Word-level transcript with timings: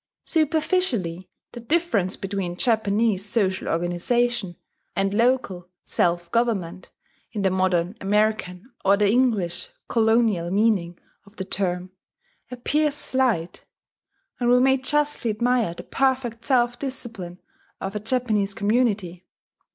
Superficially 0.25 1.29
the 1.51 1.59
difference 1.59 2.15
between 2.17 2.55
Japanese 2.57 3.23
social 3.23 3.67
organization, 3.67 4.55
and 4.95 5.13
local 5.13 5.69
self 5.85 6.31
government 6.31 6.89
in 7.33 7.43
the 7.43 7.51
modern 7.51 7.95
American, 8.01 8.73
or 8.83 8.97
the 8.97 9.11
English 9.11 9.69
colonial 9.87 10.49
meaning 10.49 10.97
of 11.27 11.35
the 11.35 11.45
term, 11.45 11.91
appears 12.49 12.95
slight; 12.95 13.65
and 14.39 14.49
we 14.49 14.59
may 14.59 14.77
justly 14.77 15.29
admire 15.29 15.75
the 15.75 15.83
perfect 15.83 16.45
self 16.45 16.79
discipline 16.79 17.39
of 17.79 17.95
a 17.95 17.99
Japanese 17.99 18.55
community. 18.55 19.27